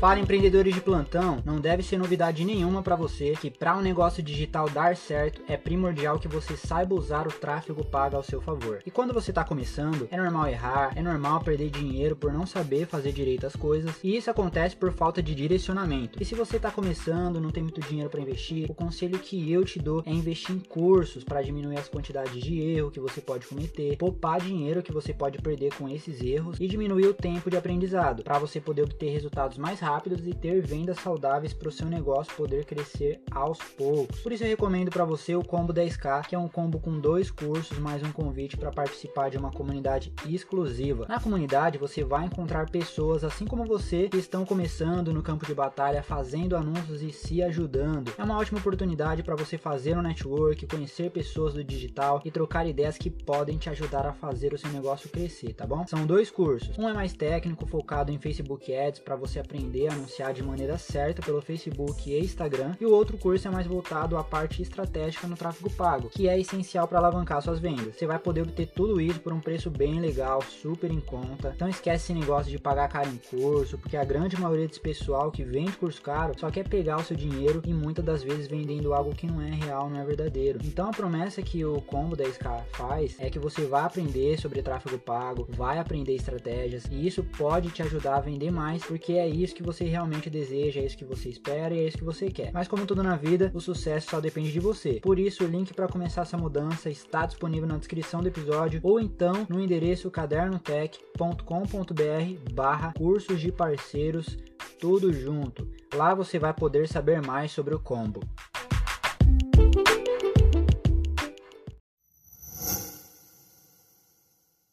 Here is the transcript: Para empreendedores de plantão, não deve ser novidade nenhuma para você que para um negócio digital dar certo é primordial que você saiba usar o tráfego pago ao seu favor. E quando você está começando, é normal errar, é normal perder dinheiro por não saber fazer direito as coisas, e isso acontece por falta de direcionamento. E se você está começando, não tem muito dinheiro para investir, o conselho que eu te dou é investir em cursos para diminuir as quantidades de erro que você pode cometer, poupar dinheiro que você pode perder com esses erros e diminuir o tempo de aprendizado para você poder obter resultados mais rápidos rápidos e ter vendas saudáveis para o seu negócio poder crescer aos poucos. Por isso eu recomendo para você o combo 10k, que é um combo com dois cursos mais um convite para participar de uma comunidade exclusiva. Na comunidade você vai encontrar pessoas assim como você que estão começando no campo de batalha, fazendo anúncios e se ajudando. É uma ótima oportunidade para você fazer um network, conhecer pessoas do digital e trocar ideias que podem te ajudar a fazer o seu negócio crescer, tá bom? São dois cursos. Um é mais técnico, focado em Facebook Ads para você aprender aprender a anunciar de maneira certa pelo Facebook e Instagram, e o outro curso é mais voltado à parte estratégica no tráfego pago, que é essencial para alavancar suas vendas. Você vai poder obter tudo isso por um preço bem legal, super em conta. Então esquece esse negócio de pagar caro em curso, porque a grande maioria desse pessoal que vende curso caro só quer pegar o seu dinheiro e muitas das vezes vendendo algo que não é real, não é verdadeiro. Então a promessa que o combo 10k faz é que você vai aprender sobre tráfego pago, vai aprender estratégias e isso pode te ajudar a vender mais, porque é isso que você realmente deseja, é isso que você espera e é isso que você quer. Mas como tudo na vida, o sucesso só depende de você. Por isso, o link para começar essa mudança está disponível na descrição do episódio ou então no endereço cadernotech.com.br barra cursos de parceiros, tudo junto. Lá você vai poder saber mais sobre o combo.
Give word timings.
Para 0.00 0.20
empreendedores 0.20 0.74
de 0.74 0.80
plantão, 0.82 1.42
não 1.46 1.58
deve 1.58 1.82
ser 1.82 1.96
novidade 1.96 2.44
nenhuma 2.44 2.82
para 2.82 2.94
você 2.94 3.32
que 3.40 3.50
para 3.50 3.76
um 3.76 3.80
negócio 3.80 4.22
digital 4.22 4.68
dar 4.68 4.96
certo 4.96 5.40
é 5.48 5.56
primordial 5.56 6.18
que 6.18 6.28
você 6.28 6.56
saiba 6.56 6.94
usar 6.94 7.26
o 7.26 7.32
tráfego 7.32 7.84
pago 7.84 8.16
ao 8.16 8.22
seu 8.22 8.40
favor. 8.40 8.82
E 8.84 8.90
quando 8.90 9.14
você 9.14 9.30
está 9.30 9.42
começando, 9.42 10.06
é 10.10 10.16
normal 10.16 10.48
errar, 10.48 10.92
é 10.94 11.00
normal 11.00 11.40
perder 11.40 11.70
dinheiro 11.70 12.16
por 12.16 12.32
não 12.32 12.44
saber 12.44 12.86
fazer 12.86 13.12
direito 13.12 13.46
as 13.46 13.56
coisas, 13.56 13.94
e 14.02 14.16
isso 14.16 14.30
acontece 14.30 14.76
por 14.76 14.92
falta 14.92 15.22
de 15.22 15.34
direcionamento. 15.34 16.20
E 16.20 16.24
se 16.24 16.34
você 16.34 16.58
está 16.58 16.70
começando, 16.70 17.40
não 17.40 17.50
tem 17.50 17.62
muito 17.62 17.80
dinheiro 17.80 18.10
para 18.10 18.20
investir, 18.20 18.70
o 18.70 18.74
conselho 18.74 19.18
que 19.18 19.50
eu 19.50 19.64
te 19.64 19.78
dou 19.78 20.02
é 20.04 20.10
investir 20.10 20.54
em 20.54 20.60
cursos 20.60 21.24
para 21.24 21.40
diminuir 21.40 21.78
as 21.78 21.88
quantidades 21.88 22.42
de 22.42 22.60
erro 22.60 22.90
que 22.90 23.00
você 23.00 23.22
pode 23.22 23.46
cometer, 23.46 23.96
poupar 23.96 24.38
dinheiro 24.40 24.82
que 24.82 24.92
você 24.92 25.14
pode 25.14 25.38
perder 25.38 25.72
com 25.74 25.88
esses 25.88 26.20
erros 26.20 26.58
e 26.60 26.68
diminuir 26.68 27.06
o 27.06 27.14
tempo 27.14 27.48
de 27.48 27.56
aprendizado 27.56 28.22
para 28.22 28.38
você 28.38 28.60
poder 28.60 28.82
obter 28.82 29.10
resultados 29.10 29.56
mais 29.56 29.80
rápidos 29.80 29.93
rápidos 29.94 30.26
e 30.26 30.34
ter 30.34 30.60
vendas 30.60 30.98
saudáveis 30.98 31.52
para 31.52 31.68
o 31.68 31.72
seu 31.72 31.86
negócio 31.86 32.34
poder 32.34 32.64
crescer 32.64 33.20
aos 33.30 33.58
poucos. 33.58 34.20
Por 34.20 34.32
isso 34.32 34.42
eu 34.42 34.48
recomendo 34.48 34.90
para 34.90 35.04
você 35.04 35.36
o 35.36 35.44
combo 35.44 35.72
10k, 35.72 36.26
que 36.26 36.34
é 36.34 36.38
um 36.38 36.48
combo 36.48 36.80
com 36.80 36.98
dois 36.98 37.30
cursos 37.30 37.78
mais 37.78 38.02
um 38.02 38.10
convite 38.10 38.56
para 38.56 38.72
participar 38.72 39.30
de 39.30 39.38
uma 39.38 39.52
comunidade 39.52 40.12
exclusiva. 40.26 41.06
Na 41.08 41.20
comunidade 41.20 41.78
você 41.78 42.02
vai 42.02 42.26
encontrar 42.26 42.68
pessoas 42.70 43.22
assim 43.22 43.46
como 43.46 43.64
você 43.64 44.08
que 44.08 44.16
estão 44.16 44.44
começando 44.44 45.12
no 45.12 45.22
campo 45.22 45.46
de 45.46 45.54
batalha, 45.54 46.02
fazendo 46.02 46.56
anúncios 46.56 47.00
e 47.00 47.12
se 47.12 47.40
ajudando. 47.40 48.12
É 48.18 48.24
uma 48.24 48.36
ótima 48.36 48.58
oportunidade 48.58 49.22
para 49.22 49.36
você 49.36 49.56
fazer 49.56 49.96
um 49.96 50.02
network, 50.02 50.66
conhecer 50.66 51.10
pessoas 51.10 51.54
do 51.54 51.62
digital 51.62 52.20
e 52.24 52.32
trocar 52.32 52.66
ideias 52.66 52.98
que 52.98 53.10
podem 53.10 53.58
te 53.58 53.70
ajudar 53.70 54.06
a 54.06 54.12
fazer 54.12 54.52
o 54.52 54.58
seu 54.58 54.70
negócio 54.70 55.08
crescer, 55.08 55.54
tá 55.54 55.64
bom? 55.64 55.86
São 55.86 56.04
dois 56.04 56.32
cursos. 56.32 56.76
Um 56.76 56.88
é 56.88 56.92
mais 56.92 57.12
técnico, 57.12 57.64
focado 57.64 58.10
em 58.10 58.18
Facebook 58.18 58.74
Ads 58.74 58.98
para 58.98 59.14
você 59.14 59.38
aprender 59.38 59.73
aprender 59.74 59.88
a 59.88 59.92
anunciar 59.92 60.32
de 60.32 60.42
maneira 60.42 60.78
certa 60.78 61.20
pelo 61.20 61.42
Facebook 61.42 62.08
e 62.08 62.20
Instagram, 62.20 62.76
e 62.80 62.86
o 62.86 62.92
outro 62.92 63.18
curso 63.18 63.48
é 63.48 63.50
mais 63.50 63.66
voltado 63.66 64.16
à 64.16 64.22
parte 64.22 64.62
estratégica 64.62 65.26
no 65.26 65.36
tráfego 65.36 65.68
pago, 65.70 66.08
que 66.08 66.28
é 66.28 66.38
essencial 66.38 66.86
para 66.86 66.98
alavancar 66.98 67.42
suas 67.42 67.58
vendas. 67.58 67.96
Você 67.96 68.06
vai 68.06 68.18
poder 68.18 68.42
obter 68.42 68.68
tudo 68.68 69.00
isso 69.00 69.20
por 69.20 69.32
um 69.32 69.40
preço 69.40 69.70
bem 69.70 70.00
legal, 70.00 70.40
super 70.42 70.90
em 70.90 71.00
conta. 71.00 71.52
Então 71.54 71.68
esquece 71.68 72.04
esse 72.04 72.14
negócio 72.14 72.50
de 72.50 72.58
pagar 72.58 72.88
caro 72.88 73.08
em 73.08 73.16
curso, 73.16 73.76
porque 73.78 73.96
a 73.96 74.04
grande 74.04 74.40
maioria 74.40 74.68
desse 74.68 74.80
pessoal 74.80 75.30
que 75.32 75.42
vende 75.42 75.72
curso 75.72 76.00
caro 76.00 76.34
só 76.38 76.50
quer 76.50 76.68
pegar 76.68 76.98
o 76.98 77.04
seu 77.04 77.16
dinheiro 77.16 77.60
e 77.66 77.74
muitas 77.74 78.04
das 78.04 78.22
vezes 78.22 78.46
vendendo 78.46 78.94
algo 78.94 79.14
que 79.14 79.26
não 79.26 79.40
é 79.40 79.50
real, 79.50 79.90
não 79.90 80.00
é 80.00 80.04
verdadeiro. 80.04 80.60
Então 80.64 80.88
a 80.88 80.92
promessa 80.92 81.42
que 81.42 81.64
o 81.64 81.80
combo 81.80 82.16
10k 82.16 82.62
faz 82.72 83.16
é 83.18 83.28
que 83.28 83.38
você 83.38 83.64
vai 83.64 83.82
aprender 83.82 84.38
sobre 84.38 84.62
tráfego 84.62 84.98
pago, 84.98 85.48
vai 85.50 85.78
aprender 85.78 86.14
estratégias 86.14 86.84
e 86.90 87.06
isso 87.06 87.24
pode 87.36 87.70
te 87.70 87.82
ajudar 87.82 88.16
a 88.16 88.20
vender 88.20 88.52
mais, 88.52 88.84
porque 88.84 89.14
é 89.14 89.26
isso 89.26 89.54
que 89.54 89.63
você 89.64 89.84
realmente 89.84 90.30
deseja, 90.30 90.80
é 90.80 90.84
isso 90.84 90.96
que 90.96 91.04
você 91.04 91.28
espera 91.28 91.74
e 91.74 91.80
é 91.80 91.88
isso 91.88 91.98
que 91.98 92.04
você 92.04 92.30
quer. 92.30 92.52
Mas 92.52 92.68
como 92.68 92.86
tudo 92.86 93.02
na 93.02 93.16
vida, 93.16 93.50
o 93.54 93.60
sucesso 93.60 94.10
só 94.10 94.20
depende 94.20 94.52
de 94.52 94.60
você. 94.60 95.00
Por 95.00 95.18
isso, 95.18 95.44
o 95.44 95.48
link 95.48 95.72
para 95.72 95.88
começar 95.88 96.22
essa 96.22 96.36
mudança 96.36 96.90
está 96.90 97.26
disponível 97.26 97.68
na 97.68 97.78
descrição 97.78 98.20
do 98.20 98.28
episódio 98.28 98.80
ou 98.82 99.00
então 99.00 99.46
no 99.48 99.60
endereço 99.60 100.10
cadernotech.com.br 100.10 102.52
barra 102.52 102.92
cursos 102.96 103.40
de 103.40 103.50
parceiros, 103.50 104.36
tudo 104.80 105.12
junto. 105.12 105.68
Lá 105.94 106.14
você 106.14 106.38
vai 106.38 106.52
poder 106.52 106.88
saber 106.88 107.22
mais 107.22 107.52
sobre 107.52 107.74
o 107.74 107.80
combo. 107.80 108.20